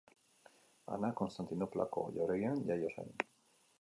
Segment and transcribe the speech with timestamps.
[0.95, 3.15] Ana Konstantinoplako jauregian jaio zen.